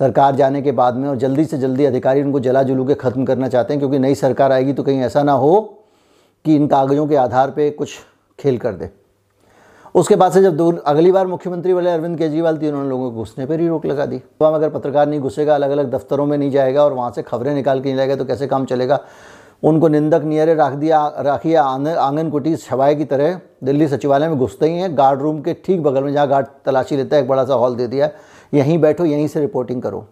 सरकार 0.00 0.34
जाने 0.36 0.62
के 0.62 0.72
बाद 0.72 0.96
में 0.96 1.08
और 1.08 1.16
जल्दी 1.16 1.44
से 1.44 1.58
जल्दी 1.58 1.84
अधिकारी 1.84 2.22
उनको 2.22 2.40
जला 2.40 2.62
जुलू 2.62 2.84
के 2.84 2.94
ख़त्म 2.94 3.24
करना 3.24 3.48
चाहते 3.48 3.72
हैं, 3.72 3.80
क्योंकि 3.80 3.98
नई 3.98 4.14
सरकार 4.14 4.52
आएगी 4.52 4.72
तो 4.72 4.82
कहीं 4.82 5.00
ऐसा 5.00 5.22
ना 5.22 5.32
हो 5.34 5.60
कि 6.44 6.56
इन 6.56 6.66
कागज़ों 6.66 7.06
के 7.06 7.16
आधार 7.16 7.50
पर 7.50 7.70
कुछ 7.70 7.98
खेल 8.38 8.58
कर 8.58 8.72
दे। 8.72 8.90
उसके 9.94 10.16
बाद 10.16 10.32
से 10.32 10.40
जब 10.42 10.82
अगली 10.86 11.10
बार 11.12 11.26
मुख्यमंत्री 11.26 11.72
वाले 11.72 11.90
अरविंद 11.90 12.16
केजरीवाल 12.18 12.56
थी, 12.58 12.68
उन्होंने 12.68 12.88
लोगों 12.88 13.10
को 13.10 13.16
घुसने 13.16 13.46
पर 13.46 13.60
ही 13.60 13.68
रोक 13.68 13.84
लगा 13.86 14.06
दी। 14.06 14.18
तो 14.18 14.44
अगर 14.44 14.70
पत्रकार 14.70 15.08
नहीं 15.08 15.20
घुसेगा 15.20 15.54
अलग 15.54 15.70
अलग 15.70 15.90
दफ्तरों 15.90 16.26
में 16.26 16.36
नहीं 16.38 16.50
जाएगा 16.50 16.84
और 16.84 16.92
वहाँ 16.92 17.10
से 17.10 17.22
खबरें 17.22 17.54
निकाल 17.54 17.80
के 17.80 17.88
नहीं 17.88 17.96
जाएगा 17.96 18.16
तो 18.16 18.24
कैसे 18.24 18.46
काम 18.46 18.64
चलेगा? 18.64 19.00
उनको 19.62 19.88
निंदक 19.88 20.22
नियरे 20.24 20.54
रख 20.54 20.72
दिया, 20.72 21.06
राखिया 21.18 21.62
आँगन 21.62 22.30
कुटी 22.30 22.54
छवाए 22.56 22.94
की 22.94 23.04
तरह 23.04 23.40
दिल्ली 23.64 23.88
सचिवालय 23.88 24.28
में 24.28 24.38
घुसते 24.38 24.68
ही 24.68 24.78
हैं। 24.78 24.96
गार्ड 24.98 25.20
रूम 25.20 25.40
के 25.40 25.54
ठीक 25.64 25.82
बगल 25.82 26.04
में 26.04 26.12
जहाँ 26.12 26.28
गार्ड 26.28 26.46
तलाशी 26.64 26.96
लेता 26.96 27.16
है, 27.16 27.22
एक 27.22 27.28
बड़ा 27.28 27.44
सा 27.44 27.54
हॉल 27.54 27.76
दे 27.76 27.86
दिया 27.86 28.10
यहीं 28.54 28.78
बैठो, 28.78 29.04
यहीं 29.04 29.28
से 29.28 29.40
रिपोर्टिंग 29.40 29.82
करो। 29.82 30.06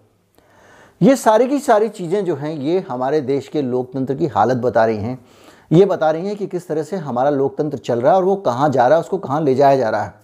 ये 1.00 1.16
सारी 1.16 1.46
की 1.48 1.58
सारी 1.58 1.88
चीज़ें 1.88 2.24
जो 2.24 2.34
हैं, 2.36 2.54
ये 2.54 2.84
हमारे 2.88 3.20
देश 3.20 3.48
के 3.48 3.62
लोकतंत्र 3.62 4.14
की 4.14 4.26
हालत 4.26 4.56
बता 4.56 4.84
रही 4.86 4.98
हैं। 4.98 5.18
ये 5.72 5.84
बता 5.84 6.10
रही 6.10 6.26
हैं 6.26 6.36
कि 6.36 6.46
किस 6.46 6.68
तरह 6.68 6.82
से 6.82 6.96
हमारा 6.96 7.30
लोकतंत्र 7.30 7.78
चल 7.78 8.00
रहा 8.00 8.12
है 8.12 8.16
और 8.16 8.24
वो 8.24 8.36
कहाँ 8.36 8.68
जा 8.68 8.86
रहा 8.86 8.98
है, 8.98 9.00
उसको 9.00 9.18
कहाँ 9.18 9.40
ले 9.40 9.54
जाया 9.54 9.76
जा 9.76 9.90
रहा 9.90 10.04
है। 10.04 10.14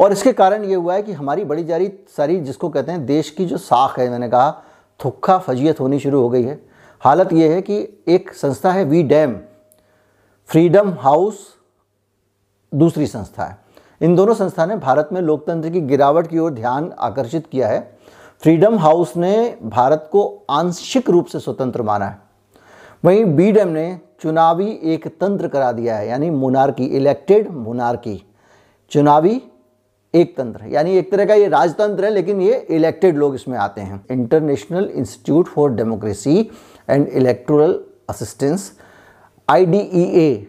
और 0.00 0.12
इसके 0.12 0.32
कारण 0.32 0.64
ये 0.64 0.74
हुआ 0.74 0.94
है 0.94 1.02
कि 1.02 1.12
हमारी 1.12 1.44
बड़ी 1.44 1.64
जारी 1.64 1.90
सारी 2.16 2.40
जिसको 2.40 2.68
कहते 2.68 2.92
हैं 2.92 3.06
देश 3.06 3.30
की 3.30 3.46
जो 3.46 3.58
साख 3.58 3.98
है, 3.98 4.08
मैंने 4.10 4.28
कहा, 4.28 4.62
थुक्का 5.00 5.38
फजियत 5.38 5.80
होनी 5.80 5.98
शुरू 5.98 6.20
हो 6.20 6.28
गई 6.28 6.42
है। 6.42 6.60
हालत 7.00 7.32
ये 7.32 7.54
है 7.54 7.62
कि 7.62 7.76
एक 8.08 8.32
संस्था 8.34 8.72
है 8.72 8.84
वी 8.84 9.02
डैम, 9.02 9.36
फ्रीडम 10.48 10.92
हाउस 11.00 11.48
दूसरी 12.72 13.06
संस्था 13.06 13.44
है। 13.44 13.58
इन 14.00 14.14
दोनों 14.14 14.34
संस्था 14.34 14.66
ने 14.66 14.76
भारत 14.76 15.08
में 15.12 15.20
लोकतंत्र 15.20 15.70
की 15.70 15.80
गिरावट 15.80 16.26
की 16.26 16.38
ओर 16.38 16.52
ध्यान 16.52 16.92
आकर्षित 16.98 17.46
किया 17.46 17.68
है। 17.68 17.80
फ्रीडम 18.42 18.78
हाउस 18.78 19.16
ने 19.16 19.58
भारत 19.62 20.08
को 20.12 20.26
आंशिक 20.50 21.10
रूप 21.10 21.26
से 21.26 21.40
स्वतंत्र 21.40 21.82
माना 21.82 22.06
है। 22.06 22.23
वहीं 23.04 23.24
बी 23.36 23.50
डैम 23.52 23.68
ने 23.68 24.00
चुनावी 24.20 24.66
एक 24.84 25.06
तंत्र 25.20 25.48
करा 25.48 25.70
दिया 25.72 25.96
है, 25.96 26.06
यानी 26.08 26.28
मुनारकी 26.30 26.84
इलेक्टेड 26.86 27.48
मुनारकी 27.48 28.22
चुनावी 28.90 29.40
एक 30.14 30.36
तंत्र 30.36 30.66
यानी 30.66 30.96
एक 30.98 31.10
तरह 31.12 31.24
का 31.24 31.34
ये 31.34 31.48
राजतंत्र 31.48 32.04
है, 32.04 32.10
लेकिन 32.10 32.40
ये 32.40 32.58
इलेक्टेड 32.70 33.16
लोग 33.16 33.34
इसमें 33.34 33.56
आते 33.58 33.80
हैं। 33.80 34.04
International 34.10 34.84
institute 34.86 35.48
for 35.48 35.70
democracy 35.72 36.38
and 36.90 37.06
electoral 37.08 37.78
assistance 38.10 38.70
IDEA 39.48 40.46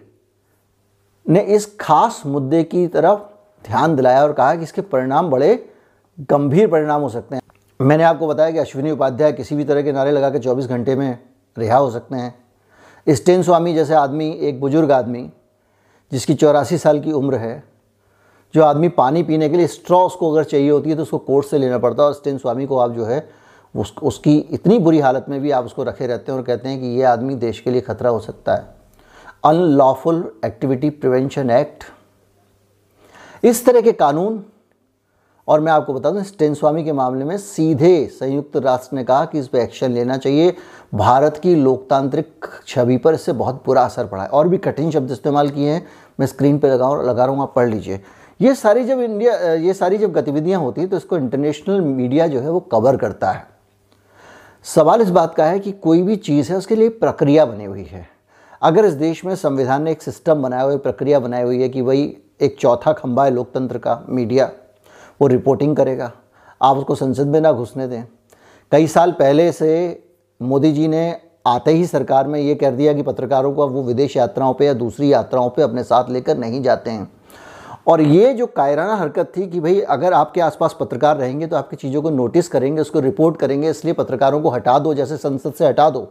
ने 1.25 1.41
इस 1.55 1.65
खास 1.79 2.21
मुद्दे 2.25 2.63
की 2.63 2.87
तरफ़ 2.87 3.19
ध्यान 3.65 3.95
दिलाया 3.95 4.23
और 4.23 4.33
कहा 4.33 4.55
कि 4.55 4.63
इसके 4.63 4.81
परिणाम 4.83 5.29
बड़े 5.29 5.53
गंभीर 6.29 6.67
परिणाम 6.67 7.01
हो 7.01 7.09
सकते 7.09 7.35
हैं। 7.35 7.41
मैंने 7.79 8.03
आपको 8.03 8.27
बताया 8.27 8.51
कि 8.51 8.59
अश्विनी 8.59 8.91
उपाध्याय 8.91 9.31
किसी 9.33 9.55
भी 9.55 9.63
तरह 9.63 9.81
के 9.81 9.91
नारे 9.91 10.11
लगा 10.11 10.29
के 10.29 10.39
24 10.39 10.67
घंटे 10.67 10.95
में 10.95 11.17
रिहा 11.57 11.77
हो 11.77 11.91
सकते 11.91 12.15
हैं। 12.15 12.33
स्टेन 13.07 13.43
स्वामी 13.43 13.73
जैसे 13.73 13.93
आदमी, 13.93 14.29
एक 14.31 14.59
बुज़ुर्ग 14.59 14.91
आदमी, 14.91 15.29
जिसकी 16.11 16.33
चौरासी 16.33 16.77
साल 16.77 16.99
की 16.99 17.11
उम्र 17.11 17.35
है, 17.35 17.63
जो 18.53 18.63
आदमी 18.63 18.87
पानी 18.89 19.23
पीने 19.23 19.49
के 19.49 19.57
लिए 19.57 19.67
स्ट्रॉ 19.67 20.05
उसको 20.05 20.31
अगर 20.31 20.43
चाहिए 20.43 20.69
होती 20.69 20.89
है 20.89 20.95
तो 20.95 21.01
उसको 21.01 21.17
कोर्ट 21.17 21.45
से 21.45 21.57
लेना 21.57 21.77
पड़ता 21.77 22.03
है 22.03 22.07
और 22.07 22.13
स्टेन 22.13 22.37
स्वामी 22.37 22.65
को 22.65 22.77
आप 22.77 22.91
जो 22.91 23.05
है, 23.05 23.27
उस, 23.75 23.93
उसकी 24.03 24.37
इतनी 24.37 24.79
बुरी 24.79 24.99
हालत 24.99 25.25
में 25.29 25.39
भी 25.41 25.51
आप 25.51 25.65
उसको 25.65 25.83
रखे 25.83 26.07
रहते 26.07 26.31
हैं 26.31 26.39
और 26.39 26.45
कहते 26.45 26.69
हैं 26.69 26.79
कि 26.79 26.87
ये 26.87 27.03
आदमी 27.03 27.35
देश 27.35 27.59
के 27.59 27.71
लिए 27.71 27.81
ख़तरा 27.81 28.09
हो 28.09 28.19
सकता 28.19 28.55
है। 28.55 28.73
अनलॉफुल 29.45 30.23
एक्टिविटी 30.45 30.89
प्रिवेंशन 30.89 31.49
एक्ट 31.49 31.83
इस 33.43 33.65
तरह 33.65 33.81
के 33.81 33.91
कानून 33.91 34.43
और 35.47 35.59
मैं 35.59 35.71
आपको 35.71 35.93
बता 35.93 36.11
दूँ 36.11 36.23
स्टेन 36.23 36.53
स्वामी 36.53 36.83
के 36.83 36.91
मामले 36.91 37.25
में 37.25 37.37
सीधे 37.37 38.05
संयुक्त 38.11 38.55
राष्ट्र 38.57 38.95
ने 38.95 39.03
कहा 39.03 39.25
कि 39.25 39.39
इस 39.39 39.47
पर 39.47 39.59
एक्शन 39.59 39.91
लेना 39.91 40.17
चाहिए। 40.17 40.53
भारत 40.95 41.39
की 41.43 41.55
लोकतांत्रिक 41.55 42.45
छवि 42.67 42.97
पर 42.97 43.13
इससे 43.13 43.33
बहुत 43.33 43.61
बुरा 43.65 43.81
असर 43.81 44.05
पड़ा 44.07 44.23
है 44.23 44.29
और 44.29 44.47
भी 44.47 44.57
कठिन 44.57 44.91
शब्द 44.91 45.11
इस्तेमाल 45.11 45.49
किए 45.49 45.69
हैं। 45.69 45.85
मैं 46.19 46.27
स्क्रीन 46.27 46.57
पर 46.59 46.69
लगाऊँ, 46.69 47.03
लगा 47.03 47.25
रहा 47.25 47.33
हूँ, 47.33 47.43
आप 47.43 47.53
पढ़ 47.55 47.69
लीजिए। 47.69 47.99
ये 48.39 48.55
सारी 48.55 48.83
जब 48.83 48.99
इंडिया, 49.01 49.33
ये 49.53 49.73
सारी 49.73 49.97
जब 49.97 50.11
गतिविधियाँ 50.11 50.59
होती 50.61 50.81
हैं 50.81 50.89
तो 50.89 50.97
इसको 50.97 51.17
इंटरनेशनल 51.17 51.81
मीडिया 51.81 52.27
जो 52.27 52.39
है 52.39 52.49
वो 52.49 52.59
कवर 52.61 52.97
करता 52.97 53.31
है। 53.31 53.47
सवाल 54.65 55.01
इस 55.01 55.09
बात 55.11 55.35
का 55.35 55.45
है 55.45 55.59
कि 55.59 55.71
कोई 55.71 56.01
भी 56.01 56.15
चीज़ 56.17 56.51
है, 56.51 56.57
उसके 56.57 56.75
लिए 56.75 56.89
प्रक्रिया 56.89 57.45
बनी 57.45 57.65
हुई 57.65 57.83
है। 57.83 58.07
अगर 58.61 58.85
इस 58.85 58.93
देश 58.95 59.25
में 59.25 59.35
संविधान 59.35 59.83
ने 59.83 59.91
एक 59.91 60.01
सिस्टम 60.01 60.41
बनाया 60.41 60.63
हुआ 60.63 60.77
प्रक्रिया 60.79 61.19
बनाई 61.19 61.43
हुई 61.43 61.61
है 61.61 61.69
कि 61.69 61.81
वही 61.81 62.15
एक 62.41 62.59
चौथा 62.59 62.93
खंबा 62.93 63.25
है 63.25 63.31
लोकतंत्र 63.31 63.77
का 63.77 64.03
मीडिया 64.09 64.51
वो 65.19 65.27
रिपोर्टिंग 65.27 65.75
करेगा। 65.75 66.11
आप 66.61 66.77
उसको 66.77 66.95
संसद 66.95 67.27
में 67.27 67.39
ना 67.41 67.51
घुसने 67.51 67.87
दें। 67.87 68.03
कई 68.71 68.87
साल 68.87 69.11
पहले 69.11 69.51
से 69.51 70.03
मोदी 70.41 70.71
जी 70.71 70.87
ने 70.87 71.21
आते 71.45 71.71
ही 71.71 71.85
सरकार 71.87 72.27
में 72.27 72.39
ये 72.39 72.55
कर 72.55 72.71
दिया 72.71 72.93
कि 72.93 73.01
पत्रकारों 73.01 73.53
को 73.53 73.61
अब 73.61 73.71
वो 73.71 73.83
विदेश 73.83 74.15
यात्राओं 74.17 74.53
पे 74.53 74.65
या 74.65 74.73
दूसरी 74.73 75.11
यात्राओं 75.13 75.49
पे 75.49 75.61
अपने 75.61 75.83
साथ 75.83 76.09
लेकर 76.09 76.37
नहीं 76.37 76.61
जाते 76.63 76.91
हैं। 76.91 77.11
और 77.87 78.01
ये 78.01 78.33
जो 78.33 78.45
कायराना 78.47 78.95
हरकत 78.95 79.31
थी 79.37 79.47
कि 79.47 79.59
भाई 79.59 79.79
अगर 79.79 80.13
आपके 80.13 80.41
आसपास 80.41 80.75
पत्रकार 80.79 81.17
रहेंगे 81.17 81.47
तो 81.47 81.55
आपकी 81.55 81.75
चीज़ों 81.75 82.01
को 82.01 82.09
नोटिस 82.09 82.47
करेंगे, 82.47 82.81
उसको 82.81 82.99
रिपोर्ट 82.99 83.37
करेंगे, 83.37 83.69
इसलिए 83.69 83.93
पत्रकारों 83.93 84.41
को 84.41 84.49
हटा 84.49 84.77
दो, 84.79 84.93
जैसे 84.93 85.17
संसद 85.17 85.53
से 85.53 85.67
हटा 85.67 85.89
दो। 85.89 86.07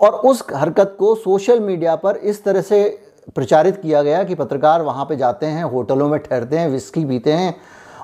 और 0.00 0.14
उस 0.24 0.44
हरकत 0.54 0.96
को 0.98 1.14
सोशल 1.14 1.60
मीडिया 1.60 1.96
पर 1.96 2.16
इस 2.16 2.42
तरह 2.44 2.60
से 2.60 2.98
प्रचारित 3.34 3.76
किया 3.76 4.02
गया 4.02 4.22
कि 4.24 4.34
पत्रकार 4.34 4.82
वहाँ 4.82 5.04
पे 5.04 5.16
जाते 5.16 5.46
हैं, 5.46 5.64
होटलों 5.64 6.08
में 6.08 6.18
ठहरते 6.20 6.58
हैं 6.58 6.68
विस्की 6.68 7.04
पीते 7.04 7.32
हैं 7.32 7.54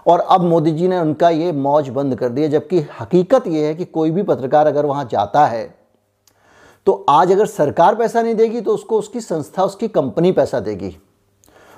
और 0.06 0.20
अब 0.20 0.40
मोदी 0.40 0.70
जी 0.70 0.88
ने 0.88 0.98
उनका 0.98 1.28
ये 1.30 1.52
मौज 1.52 1.88
बंद 1.88 2.14
कर 2.16 2.28
दिया, 2.28 2.48
जबकि 2.48 2.80
हकीकत 3.00 3.46
ये 3.46 3.66
है 3.66 3.74
कि 3.74 3.84
कोई 3.84 4.10
भी 4.10 4.22
पत्रकार 4.22 4.66
अगर 4.66 4.86
वहाँ 4.86 5.08
जाता 5.12 5.46
है 5.46 5.74
तो 6.86 6.92
आज 7.08 7.32
अगर 7.32 7.46
सरकार 7.46 7.94
पैसा 7.94 8.22
नहीं 8.22 8.34
देगी 8.34 8.60
तो 8.60 8.74
उसको 8.74 8.98
उसकी 8.98 9.20
संस्था, 9.20 9.64
उसकी 9.64 9.88
कंपनी 9.88 10.32
पैसा 10.32 10.60
देगी। 10.60 10.96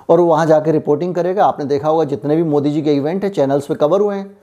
और 0.09 0.21
वो 0.21 0.27
वहाँ 0.27 0.47
जाकर 0.47 0.73
रिपोर्टिंग 0.73 1.15
करेगा। 1.15 1.45
आपने 1.47 1.65
देखा 1.65 1.89
होगा, 1.89 2.05
जितने 2.05 2.37
भी 2.37 2.43
मोदी 2.43 2.71
जी 2.71 2.83
के 2.83 2.95
इवेंट 2.95 3.25
हैं 3.25 3.31
चैनल्स 3.33 3.67
पे 3.67 3.75
कवर 3.75 4.01
हुए 4.01 4.17
हैं। 4.17 4.39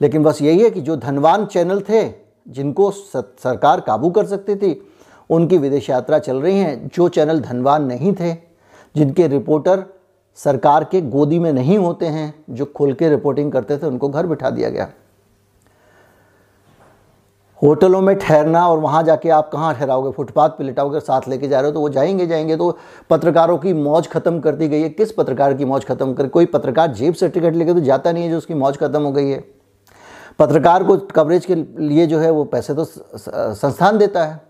लेकिन 0.00 0.22
बस 0.22 0.40
यही 0.42 0.62
है 0.62 0.70
कि 0.70 0.80
जो 0.80 0.96
धनवान 0.96 1.46
चैनल 1.46 1.80
थे, 1.80 2.02
जिनको 2.46 2.90
सरकार 2.90 3.80
काबू 3.80 4.10
कर 4.10 4.26
सकती 4.26 4.56
थी, 4.56 4.80
उनकी 5.30 5.58
विदेश 5.58 5.90
यात्रा 5.90 6.18
चल 6.18 6.40
रही 6.40 6.58
हैं। 6.58 6.88
जो 6.88 7.08
चैनल 7.08 7.40
धनवान 7.40 7.84
नहीं 7.84 8.12
थे, 8.12 8.32
जिनके 8.94 9.26
रिपोर्टर 9.28 9.84
सरकार 10.44 10.84
के 10.84 11.00
गोदी 11.00 11.38
में 11.38 11.52
नहीं 11.52 11.78
होते 11.78 12.06
हैं, 12.06 12.32
जो 12.50 12.64
खुल 12.66 12.92
के 12.92 13.08
रिपोर्टिंग 13.08 13.52
करते 13.52 13.76
थे, 13.78 13.86
उनको 13.86 14.08
घर 14.08 14.26
बिठा 14.26 14.50
दिया 14.50 14.68
गया। 14.70 14.88
होटलों 17.58 18.00
में 18.00 18.14
ठहरना 18.18 18.66
और 18.68 18.78
वहाँ 18.78 19.02
जाके 19.02 19.28
आप 19.28 19.50
कहाँ 19.52 19.74
ठहराओगे? 19.74 20.10
फुटपाथ 20.10 20.48
पे 20.48 20.64
लिटाओगे 20.64 21.00
साथ 21.00 21.28
लेके 21.28 21.48
जा 21.48 21.60
रहे 21.60 21.70
हो 21.70 21.74
तो 21.74 21.80
वो 21.80 21.88
जाएँगे 21.88 22.26
जाएँगे। 22.26 22.56
तो 22.56 22.76
पत्रकारों 23.10 23.58
की 23.58 23.72
मौज 23.72 24.08
खत्म 24.08 24.40
कर 24.40 24.54
दी 24.54 24.68
गई 24.68 24.80
है। 24.82 24.88
किस 24.88 25.12
पत्रकार 25.12 25.54
की 25.54 25.64
मौज 25.64 25.84
खत्म 25.84 26.14
कर? 26.14 26.28
कोई 26.28 26.46
पत्रकार 26.46 26.92
जेब 26.92 27.14
से 27.14 27.28
टिकट 27.28 27.54
लेके 27.54 27.74
तो 27.74 27.80
जाता 27.80 28.12
नहीं 28.12 28.24
है 28.24 28.30
जो 28.30 28.38
उसकी 28.38 28.54
मौज 28.54 28.76
खत्म 28.76 29.02
हो 29.02 29.12
गई 29.12 29.28
है। 29.30 29.44
पत्रकार 30.38 30.84
को 30.84 30.96
कवरेज 30.96 31.46
के 31.46 31.54
लिए 31.54 32.06
जो 32.06 32.18
है, 32.18 32.30
वो 32.30 32.44
पैसे 32.44 32.74
तो 32.74 32.84
संस्थान 32.84 33.98
देता 33.98 34.24
है। 34.24 34.49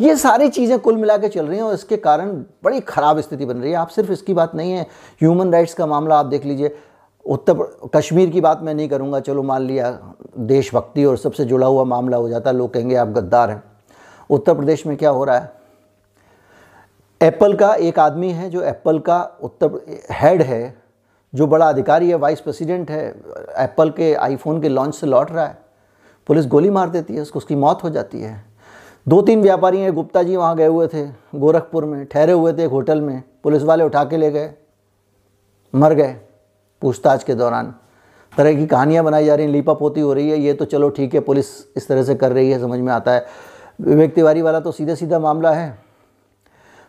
ये 0.00 0.16
सारी 0.16 0.48
चीज़ें 0.48 0.78
कुल 0.78 0.96
मिला 0.96 1.16
के 1.18 1.28
चल 1.28 1.46
रही 1.46 1.58
हैं 1.58 1.64
और 1.64 1.74
इसके 1.74 1.96
कारण 1.96 2.32
बड़ी 2.64 2.80
ख़राब 2.80 3.20
स्थिति 3.20 3.44
बन 3.46 3.56
रही 3.56 3.70
है। 3.70 3.76
आप 3.76 3.88
सिर्फ़ 3.88 4.12
इसकी 4.12 4.34
बात 4.34 4.54
नहीं 4.54 4.72
है। 4.72 4.82
ह्यूमन 5.20 5.52
राइट्स 5.52 5.74
का 5.74 5.86
मामला 5.86 6.18
आप 6.18 6.26
देख 6.26 6.44
लीजिए। 6.44 6.74
उत्तर 7.26 7.90
कश्मीर 7.94 8.30
की 8.30 8.40
बात 8.40 8.62
मैं 8.62 8.74
नहीं 8.74 8.88
करूँगा। 8.88 9.20
चलो 9.20 9.42
मान 9.42 9.62
लिया, 9.62 9.90
देशभक्ति 10.38 11.04
और 11.04 11.16
सबसे 11.16 11.44
जुड़ा 11.44 11.66
हुआ 11.66 11.84
मामला 11.84 12.16
हो 12.16 12.28
जाता 12.28 12.50
है 12.50 12.56
लोग 12.56 12.72
कहेंगे 12.74 12.94
आप 12.94 13.08
गद्दार 13.08 13.50
हैं। 13.50 13.62
उत्तर 14.30 14.54
प्रदेश 14.54 14.86
में 14.86 14.96
क्या 14.96 15.10
हो 15.10 15.24
रहा 15.24 15.38
है? 15.38 15.52
एप्पल 17.20 17.54
का 17.54 17.74
एक 17.74 17.98
आदमी 17.98 18.30
है 18.30 18.50
जो 18.50 18.62
एप्पल 18.62 18.98
का 18.98 19.22
उत्तर 19.42 19.80
हेड 20.10 20.42
है, 20.42 20.82
जो 21.32 21.46
बड़ा 21.46 21.68
अधिकारी 21.68 22.08
है 22.08 22.14
वाइस 22.14 22.40
प्रेसिडेंट 22.40 22.90
है। 22.90 23.06
एप्पल 23.58 23.90
के 23.90 24.14
आईफोन 24.14 24.60
के 24.62 24.68
लॉन्च 24.68 24.94
से 24.94 25.06
लौट 25.06 25.30
रहा 25.30 25.46
है। 25.46 25.58
पुलिस 26.26 26.46
गोली 26.46 26.70
मार 26.70 26.88
देती 26.88 27.14
है, 27.14 27.20
उसको 27.20 27.38
उसकी 27.38 27.54
मौत 27.54 27.84
हो 27.84 27.90
जाती 27.90 28.20
है। 28.20 28.51
दो 29.06 29.20
तीन 29.22 29.40
व्यापारी 29.42 29.78
हैं, 29.78 29.94
गुप्ता 29.94 30.22
जी 30.22 30.36
वहाँ 30.36 30.56
गए 30.56 30.66
हुए 30.66 30.86
थे, 30.86 31.04
गोरखपुर 31.34 31.84
में, 31.84 32.04
ठहरे 32.06 32.32
हुए 32.32 32.52
थे 32.52 32.64
एक 32.64 32.70
होटल 32.70 33.00
में, 33.00 33.22
पुलिस 33.42 33.62
वाले 33.62 33.84
उठा 33.84 34.04
के 34.04 34.16
ले 34.16 34.30
गए, 34.30 34.52
मर 35.74 35.94
गए 35.94 36.16
पूछताछ 36.82 37.24
के 37.24 37.34
दौरान। 37.34 37.74
तरह 38.32 38.54
की 38.54 38.66
कहानियाँ 38.66 39.04
बनाई 39.04 39.24
जा 39.24 39.34
रही 39.34 39.46
हैं 39.46 39.52
लीपा 39.52 39.72
पोती 39.74 40.00
हो 40.00 40.12
रही 40.12 40.30
है, 40.30 40.38
ये 40.38 40.52
तो 40.54 40.64
चलो 40.64 40.88
ठीक 40.90 41.14
है, 41.14 41.20
पुलिस 41.20 41.46
इस 41.76 41.88
तरह 41.88 42.02
से 42.02 42.14
कर 42.14 42.32
रही 42.32 42.50
है, 42.50 42.58
समझ 42.60 42.78
में 42.80 42.92
आता 42.92 43.12
है। 43.12 43.26
विवेक 43.80 44.14
तिवारी 44.14 44.42
वाला 44.42 44.60
तो 44.60 44.72
सीधा 44.72 44.94
सीधा 44.94 45.18
मामला 45.18 45.52
है। 45.52 45.78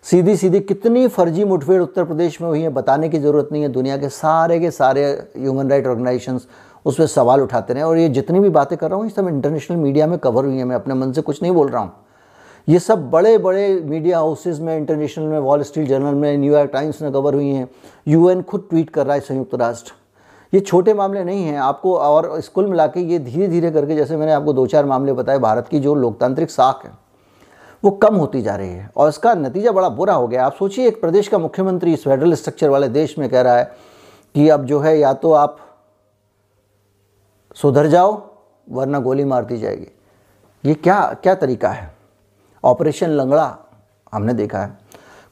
सीधी 0.05 0.36
सीधी 0.38 0.60
कितनी 0.60 1.08
फर्जी 1.08 1.43
मुठभेड़ 1.43 1.82
उत्तर 1.82 2.03
प्रदेश 2.03 2.41
में 2.41 2.48
हुई 2.48 2.62
है, 2.62 2.70
बताने 2.70 3.10
की 3.10 3.20
ज़रूरत 3.20 3.50
नहीं 3.51 3.62
है, 3.62 3.70
दुनिया 3.70 3.98
के 3.98 4.10
सारे 4.10 4.60
के 4.60 4.72
सारे 4.72 5.05
ह्यूमन 5.38 5.70
राइट 5.70 5.88
ऑर्गेनाइजेशंस 5.88 6.48
उस 6.85 6.97
पर 6.97 7.05
सवाल 7.07 7.41
उठाते 7.41 7.73
रहे 7.73 7.83
और 7.83 7.97
ये 7.97 8.07
जितनी 8.09 8.39
भी 8.39 8.49
बातें 8.49 8.77
कर 8.77 8.89
रहा 8.89 8.97
हूँ, 8.97 9.05
ये 9.05 9.11
सब 9.11 9.27
इंटरनेशनल 9.27 9.77
मीडिया 9.77 10.07
में 10.07 10.17
कवर 10.19 10.45
हुई 10.45 10.57
है, 10.57 10.63
मैं 10.63 10.75
अपने 10.75 10.93
मन 10.93 11.11
से 11.11 11.21
कुछ 11.21 11.41
नहीं 11.41 11.51
बोल 11.51 11.69
रहा 11.69 11.81
हूँ। 11.81 11.91
ये 12.67 12.79
सब 12.79 13.09
बड़े 13.11 13.37
बड़े 13.37 13.81
मीडिया 13.85 14.17
हाउसेज 14.17 14.59
में 14.59 14.75
इंटरनेशनल 14.77 15.25
में 15.25 15.39
वॉल 15.39 15.63
स्ट्रीट 15.63 15.87
जर्नल 15.87 16.13
में 16.13 16.37
न्यूयॉर्क 16.37 16.71
टाइम्स 16.73 17.01
में 17.01 17.11
कवर 17.11 17.33
हुई 17.33 17.49
हैं। 17.49 17.67
यूएन 18.07 18.41
खुद 18.41 18.67
ट्वीट 18.69 18.89
कर 18.89 19.05
रहा 19.05 19.15
है 19.15 19.21
संयुक्त 19.21 19.55
राष्ट्र। 19.55 19.93
ये 20.53 20.59
छोटे 20.59 20.93
मामले 20.93 21.23
नहीं 21.23 21.43
हैं। 21.43 21.57
आपको 21.57 21.95
और 21.97 22.39
स्कूल 22.41 22.67
मिला 22.67 22.85
के 22.87 22.99
ये 23.01 23.19
धीरे 23.19 23.47
धीरे 23.47 23.71
करके, 23.71 23.95
जैसे 23.95 24.17
मैंने 24.17 24.31
आपको 24.31 24.53
दो 24.53 24.65
चार 24.67 24.85
मामले 24.85 25.13
बताए, 25.13 25.39
भारत 25.39 25.67
की 25.67 25.79
जो 25.79 25.95
लोकतांत्रिक 25.95 26.51
साख 26.51 26.85
है, 26.85 26.91
वो 27.83 27.91
कम 27.93 28.15
होती 28.15 28.41
जा 28.41 28.55
रही 28.55 28.69
है। 28.69 28.89
और 28.97 29.09
इसका 29.09 29.33
नतीजा 29.33 29.71
बड़ा 29.71 29.89
बुरा 29.89 30.13
हो 30.13 30.27
गया। 30.27 30.45
आप 30.45 30.55
सोचिए, 30.55 30.87
एक 30.87 31.01
प्रदेश 31.01 31.27
का 31.27 31.37
मुख्यमंत्री 31.37 31.93
इस 31.93 32.03
फेडरल 32.03 32.33
स्ट्रक्चर 32.33 32.69
वाले 32.69 32.87
देश 32.89 33.17
में 33.19 33.29
कह 33.29 33.41
रहा 33.41 33.57
है 33.57 33.71
कि 34.35 34.47
अब 34.49 34.65
जो 34.65 34.79
है, 34.79 34.97
या 34.99 35.13
तो 35.13 35.31
आप 35.33 35.57
सुधर 37.55 37.88
जाओ, 37.88 38.29
वरना 38.72 39.00
गोली 39.00 39.24
मार 39.24 39.45
दी 39.45 39.57
जाएगी। 39.57 39.88
ये 40.65 40.74
क्या 40.74 41.17
क्या 41.24 41.36
तरीका 41.36 41.69
है? 41.69 41.95
ऑपरेशन 42.63 43.10
लंगड़ा, 43.10 43.57
हमने 44.13 44.33
देखा 44.33 44.60
है। 44.60 44.77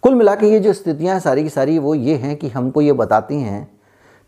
कुल 0.01 0.15
मिला 0.15 0.35
के 0.35 0.47
ये 0.47 0.59
जो 0.59 0.73
स्थितियाँ 0.73 1.13
हैं 1.13 1.21
सारी 1.21 1.43
की 1.43 1.49
सारी, 1.49 1.79
वो 1.79 1.95
ये 1.95 2.15
हैं 2.15 2.35
कि 2.35 2.49
हमको 2.49 2.81
ये 2.81 2.93
बताती 2.93 3.41
हैं 3.41 3.79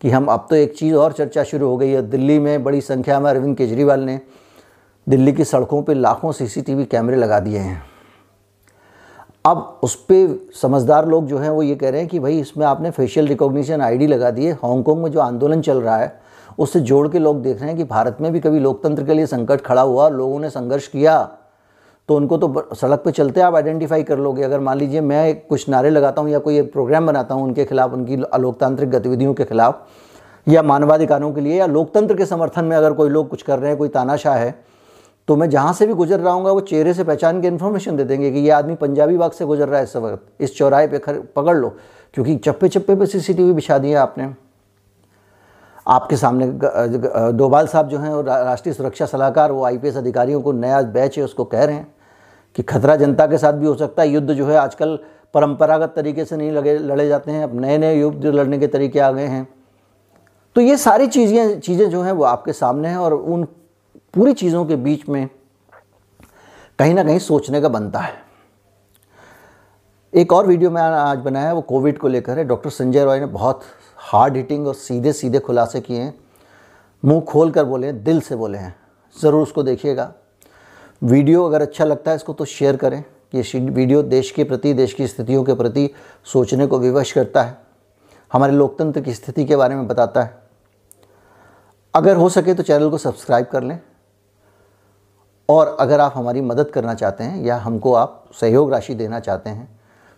कि 0.01 0.09
हम, 0.09 0.25
अब 0.25 0.47
तो 0.49 0.55
एक 0.55 0.77
चीज़ 0.77 0.95
और 0.95 1.11
चर्चा 1.11 1.43
शुरू 1.43 1.67
हो 1.67 1.77
गई 1.77 1.89
है। 1.89 2.01
दिल्ली 2.01 2.39
में 2.39 2.63
बड़ी 2.63 2.81
संख्या 2.81 3.19
में 3.19 3.29
अरविंद 3.29 3.57
केजरीवाल 3.57 3.99
ने 3.99 4.19
दिल्ली 5.09 5.33
की 5.33 5.43
सड़कों 5.43 5.83
पे 5.83 5.93
लाखों 5.93 6.31
सीसीटीवी 6.31 6.85
कैमरे 6.85 7.15
लगा 7.15 7.39
दिए 7.39 7.57
हैं। 7.57 7.83
अब 9.45 9.79
उस 9.83 9.95
पर 9.95 10.49
समझदार 10.61 11.07
लोग 11.07 11.25
जो 11.27 11.37
हैं, 11.37 11.49
वो 11.49 11.63
ये 11.63 11.75
कह 11.75 11.89
रहे 11.89 11.99
हैं 11.99 12.09
कि 12.09 12.19
भाई, 12.19 12.39
इसमें 12.39 12.65
आपने 12.65 12.91
फेशियल 12.91 13.27
रिकॉग्निशन 13.27 13.81
आईडी 13.81 14.07
लगा 14.07 14.31
दी 14.31 14.45
है 14.45 14.53
हांगकॉन्ग 14.53 15.03
में 15.03 15.11
जो 15.11 15.19
आंदोलन 15.19 15.61
चल 15.61 15.81
रहा 15.81 15.97
है 15.97 16.22
उससे 16.59 16.79
जोड़ 16.81 17.07
के 17.07 17.19
लोग 17.19 17.41
देख 17.41 17.59
रहे 17.59 17.69
हैं 17.69 17.77
कि 17.77 17.83
भारत 17.83 18.17
में 18.21 18.31
भी 18.31 18.39
कभी 18.39 18.59
लोकतंत्र 18.59 19.03
के 19.03 19.13
लिए 19.13 19.25
संकट 19.27 19.61
खड़ा 19.61 19.81
हुआ 19.81 20.09
लोगों 20.09 20.39
ने 20.39 20.49
संघर्ष 20.49 20.87
किया 20.87 21.17
तो 22.09 22.15
उनको 22.15 22.37
तो 22.37 22.69
सड़क 22.75 22.99
पे 22.99 23.11
चलते 23.11 23.41
आप 23.41 23.55
आइडेंटिफाई 23.55 24.03
कर 24.03 24.19
लोगे। 24.19 24.43
अगर 24.43 24.59
मान 24.59 24.77
लीजिए 24.77 25.01
मैं 25.01 25.39
कुछ 25.39 25.67
नारे 25.69 25.89
लगाता 25.89 26.21
हूँ 26.21 26.29
या 26.29 26.39
कोई 26.39 26.57
एक 26.59 26.71
प्रोग्राम 26.73 27.07
बनाता 27.07 27.35
हूँ 27.35 27.43
उनके 27.43 27.65
खिलाफ, 27.65 27.93
उनकी 27.93 28.21
अलोकतांत्रिक 28.23 28.89
गतिविधियों 28.89 29.33
के 29.33 29.43
खिलाफ, 29.45 29.87
या 30.47 30.63
मानवाधिकारों 30.63 31.31
के 31.33 31.41
लिए, 31.41 31.55
या 31.55 31.65
लोकतंत्र 31.67 32.15
के 32.15 32.25
समर्थन 32.25 32.65
में 32.65 32.75
अगर 32.77 32.93
कोई 32.93 33.09
लोग 33.09 33.29
कुछ 33.29 33.41
कर 33.41 33.59
रहे 33.59 33.69
हैं, 33.69 33.77
कोई 33.77 33.89
तानाशाह 33.89 34.35
है 34.35 34.55
तो 35.27 35.35
मैं 35.35 35.49
जहाँ 35.49 35.73
से 35.73 35.85
भी 35.87 35.93
गुजर 35.93 36.19
रहा 36.19 36.33
हूँ 36.33 36.43
वो 36.45 36.59
चेहरे 36.61 36.93
से 36.93 37.03
पहचान 37.03 37.41
के 37.41 37.47
इन्फॉर्मेशन 37.47 37.97
दे 37.97 38.03
देंगे 38.03 38.31
कि 38.31 38.39
ये 38.39 38.49
आदमी 38.51 38.75
पंजाबी 38.75 39.17
बाग 39.17 39.31
से 39.31 39.45
गुजर 39.45 39.67
रहा 39.67 39.77
है 39.77 39.83
इस 39.83 39.95
वक्त। 39.95 40.41
इस 40.41 40.57
चौराहे 40.57 40.87
पे 40.87 40.99
खर, 40.99 41.19
पकड़ 41.35 41.55
लो, 41.57 41.69
क्योंकि 42.13 42.35
चप्पे 42.37 42.69
चप्पे 42.69 42.95
पे 42.95 43.05
सीसीटीवी 43.05 43.53
बिछा 43.53 43.77
दिया 43.77 44.01
आपने। 44.01 44.27
आपके 45.87 46.17
सामने 46.17 46.45
डोभाल 47.33 47.67
साहब 47.67 47.87
जो 47.89 47.97
हैं 47.99 48.11
और 48.11 48.25
राष्ट्रीय 48.25 48.73
सुरक्षा 48.73 49.05
सलाहकार, 49.05 49.51
वो 49.51 49.63
आईपीएस 49.65 49.97
अधिकारियों 49.97 50.41
को 50.41 50.51
नया 50.51 50.81
बैच 50.83 51.17
है, 51.17 51.23
उसको 51.23 51.43
कह 51.45 51.63
रहे 51.63 51.75
हैं 51.75 51.93
कि 52.55 52.63
खतरा 52.63 52.95
जनता 52.95 53.27
के 53.27 53.37
साथ 53.37 53.53
भी 53.53 53.65
हो 53.65 53.75
सकता 53.75 54.01
है। 54.01 54.09
युद्ध 54.09 54.31
जो 54.31 54.47
है 54.47 54.57
आजकल 54.57 54.97
परंपरागत 55.33 55.93
तरीके 55.95 56.25
से 56.25 56.37
नहीं 56.37 56.51
लगे, 56.51 56.77
लड़े 56.77 57.07
जाते 57.07 57.31
हैं। 57.31 57.43
अब 57.43 57.59
नए 57.61 57.77
नए 57.77 57.95
युद्ध 57.95 58.25
लड़ने 58.25 58.59
के 58.59 58.67
तरीके 58.67 58.99
आ 58.99 59.11
गए 59.11 59.27
हैं। 59.27 59.47
तो 60.55 60.61
ये 60.61 60.77
सारी 60.77 61.07
चीज़ें 61.07 61.59
चीज़ें 61.59 61.89
जो 61.89 62.01
हैं 62.01 62.11
वो 62.11 62.23
आपके 62.23 62.53
सामने 62.53 62.89
हैं 62.89 62.97
और 62.97 63.13
उन 63.13 63.43
पूरी 64.13 64.33
चीज़ों 64.33 64.65
के 64.65 64.75
बीच 64.77 65.07
में 65.09 65.27
कहीं 66.79 66.93
ना 66.93 67.03
कहीं 67.03 67.19
सोचने 67.19 67.61
का 67.61 67.69
बनता 67.69 67.99
है। 67.99 68.21
एक 70.13 70.33
और 70.33 70.47
वीडियो 70.47 70.69
मैंने 70.71 70.95
आज 70.95 71.17
बनाया 71.17 71.47
है, 71.47 71.53
वो 71.53 71.61
कोविड 71.61 71.97
को 71.97 72.07
लेकर 72.07 72.37
है। 72.37 72.43
डॉक्टर 72.45 72.69
संजय 72.69 73.03
रॉय 73.03 73.19
ने 73.19 73.25
बहुत 73.27 73.61
हार्ड 74.03 74.35
हिटिंग 74.37 74.67
और 74.67 74.73
सीधे 74.75 75.13
सीधे 75.13 75.39
खुलासे 75.39 75.81
किए 75.81 75.99
हैं। 75.99 76.13
मुँह 77.03 77.21
खोल 77.21 77.51
कर 77.51 77.65
बोले 77.65 77.87
हैं 77.87 78.03
दिल 78.03 78.19
से 78.21 78.35
बोले 78.35 78.57
हैं। 78.57 78.75
ज़रूर 79.15 79.41
उसको 79.41 79.63
देखिएगा। 79.63 80.11
वीडियो 81.01 81.45
अगर 81.45 81.61
अच्छा 81.61 81.85
लगता 81.85 82.11
है 82.11 82.15
इसको 82.17 82.33
तो 82.33 82.45
शेयर 82.45 82.75
करें 82.75 83.03
ये 83.33 83.59
वीडियो 83.59 84.01
देश 84.03 84.31
के 84.31 84.43
प्रति, 84.43 84.73
देश 84.73 84.93
की 84.93 85.07
स्थितियों 85.07 85.43
के 85.43 85.53
प्रति 85.53 85.89
सोचने 86.25 86.67
को 86.67 86.79
विवश 86.79 87.11
करता 87.11 87.43
है। 87.43 87.57
हमारे 88.31 88.53
लोकतंत्र 88.53 89.01
की 89.01 89.13
स्थिति 89.13 89.45
के 89.45 89.55
बारे 89.55 89.75
में 89.75 89.87
बताता 89.87 90.23
है। 90.23 90.41
अगर 91.93 92.15
हो 92.15 92.29
सके 92.29 92.53
तो 92.53 92.63
चैनल 92.63 92.89
को 92.89 92.97
सब्सक्राइब 92.97 93.45
कर 93.45 93.63
लें। 93.63 93.79
और 95.49 95.75
अगर 95.79 95.99
आप 95.99 96.13
हमारी 96.15 96.41
मदद 96.41 96.69
करना 96.71 96.93
चाहते 96.93 97.23
हैं 97.23 97.43
या 97.43 97.57
हमको 97.57 97.93
आप 97.93 98.23
सहयोग 98.33 98.71
राशि 98.71 98.93
देना 98.95 99.19
चाहते 99.19 99.49
हैं 99.49 99.67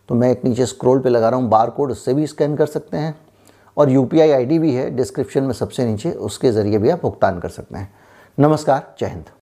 तो 0.10 0.16
मैं 0.16 0.30
एक 0.32 0.44
नीचे 0.46 0.66
स्क्रॉल 0.66 1.00
पे 1.00 1.10
लगा 1.10 1.30
रहा 1.30 1.40
हूँ 1.40 1.50
बार 1.50 1.70
कोड 1.70 1.92
उससे 1.92 2.14
भी 2.14 2.28
स्कैन 2.28 2.56
कर 2.56 2.66
सकते 2.66 2.98
हैं। 2.98 3.16
और 3.78 3.90
यू 3.90 4.04
पी 4.06 4.60
भी 4.60 4.74
है 4.74 4.90
डिस्क्रिप्शन 4.96 5.44
में 5.44 5.54
सबसे 5.54 5.86
नीचे, 5.86 6.12
उसके 6.12 6.52
ज़रिए 6.52 6.78
भी 6.78 6.90
आप 6.90 7.02
भुगतान 7.02 7.40
कर 7.40 7.50
सकते 7.50 7.78
हैं। 7.78 7.94
नमस्कार, 8.40 8.96
जय 9.00 9.06
हिंद। 9.06 9.45